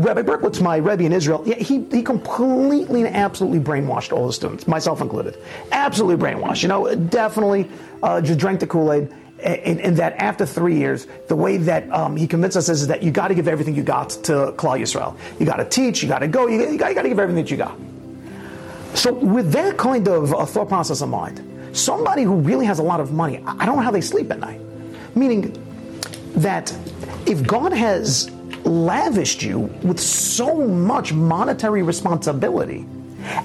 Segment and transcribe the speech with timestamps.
[0.00, 4.66] Rabbi Berkowitz, my Rebbe in Israel, he, he completely and absolutely brainwashed all the students,
[4.66, 5.36] myself included.
[5.72, 6.62] Absolutely brainwashed.
[6.62, 7.68] You know, definitely
[8.02, 9.12] uh, just drank the Kool Aid.
[9.42, 13.02] In, that after three years, the way that um, he convinced us is, is that
[13.02, 15.16] you got to give everything you got to Klal Yisrael.
[15.40, 17.50] You got to teach, you got to go, you, you got to give everything that
[17.50, 17.74] you got.
[18.92, 21.42] So, with that kind of uh, thought process in mind,
[21.72, 24.40] somebody who really has a lot of money, I don't know how they sleep at
[24.40, 24.60] night.
[25.14, 25.56] Meaning
[26.34, 26.70] that
[27.26, 28.30] if God has
[28.70, 32.86] lavished you with so much monetary responsibility.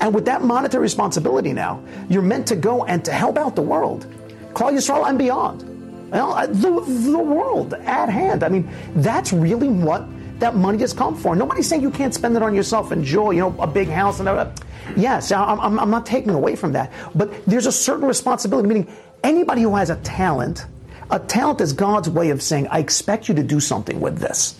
[0.00, 3.62] And with that monetary responsibility now, you're meant to go and to help out the
[3.62, 4.06] world.
[4.52, 5.70] Klal Yisrael and beyond.
[6.12, 6.70] Uh, the,
[7.10, 8.44] the world at hand.
[8.44, 10.06] I mean, that's really what
[10.38, 11.34] that money has come for.
[11.34, 14.28] Nobody's saying you can't spend it on yourself, enjoy, you know, a big house and
[14.28, 14.52] a,
[14.96, 16.92] yes, I'm, I'm, I'm not taking away from that.
[17.14, 18.92] But there's a certain responsibility, meaning
[19.24, 20.66] anybody who has a talent,
[21.10, 24.58] a talent is God's way of saying, I expect you to do something with this.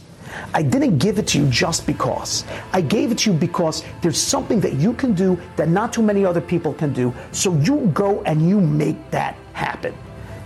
[0.53, 2.45] I didn't give it to you just because.
[2.73, 6.03] I gave it to you because there's something that you can do that not too
[6.03, 7.15] many other people can do.
[7.33, 9.95] So you go and you make that happen.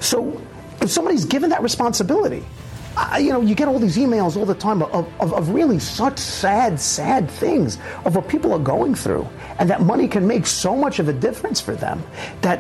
[0.01, 0.41] So
[0.81, 2.45] if somebody's given that responsibility,
[2.97, 5.79] I, you know, you get all these emails all the time of, of, of, really
[5.79, 9.29] such sad, sad things of what people are going through.
[9.61, 12.03] And that money can make so much of a difference for them
[12.41, 12.59] that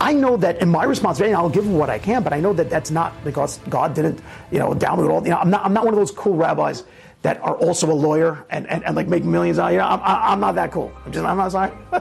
[0.00, 2.68] I know that in my responsibility, I'll give what I can, but I know that
[2.70, 5.22] that's not because God didn't, you know, down with all.
[5.22, 6.84] You know, I'm not, I'm not one of those cool rabbis
[7.22, 9.72] that are also a lawyer and, and, and like make millions out.
[9.72, 10.92] You know, I'm, I'm not that cool.
[11.04, 11.72] I'm just, I'm not sorry.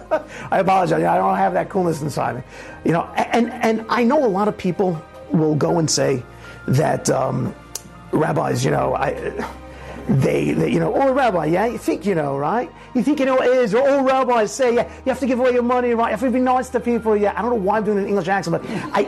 [0.52, 1.03] I apologize.
[1.03, 2.43] I don't have that coolness inside me.
[2.83, 6.23] You know, and and I know a lot of people will go and say
[6.67, 7.55] that um,
[8.11, 9.11] rabbis, you know, I
[10.08, 12.72] they, they, you know, oh, rabbi, yeah, you think you know, right?
[12.94, 15.25] You think you know what it is, or all rabbis say, yeah, you have to
[15.25, 16.08] give away your money, right?
[16.08, 17.34] You have to be nice to people, yeah.
[17.36, 19.03] I don't know why I'm doing an English accent, but I,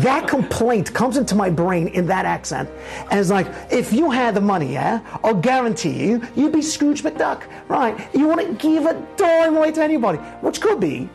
[0.00, 2.68] that complaint comes into my brain in that accent,
[3.10, 7.04] and it's like, if you had the money, yeah, I'll guarantee you, you'd be Scrooge
[7.04, 8.12] McDuck, right?
[8.12, 11.08] You want to give a dime away to anybody, which could be,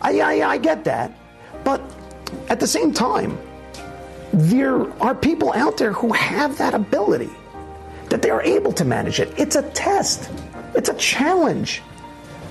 [0.00, 1.12] I, I, I get that,
[1.62, 1.82] but
[2.48, 3.38] at the same time,
[4.32, 7.30] there are people out there who have that ability
[8.10, 9.32] that they are able to manage it.
[9.38, 10.30] It's a test,
[10.74, 11.82] it's a challenge.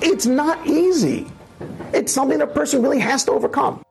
[0.01, 1.25] It's not easy.
[1.91, 3.81] It's something a person really has to overcome.